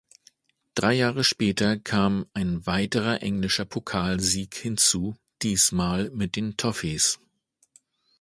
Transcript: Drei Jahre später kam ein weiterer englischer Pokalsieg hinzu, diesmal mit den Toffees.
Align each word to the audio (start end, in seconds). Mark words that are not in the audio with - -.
Drei 0.73 0.93
Jahre 0.95 1.23
später 1.23 1.77
kam 1.77 2.25
ein 2.33 2.65
weiterer 2.65 3.21
englischer 3.21 3.65
Pokalsieg 3.65 4.55
hinzu, 4.55 5.15
diesmal 5.43 6.09
mit 6.09 6.35
den 6.35 6.57
Toffees. 6.57 7.19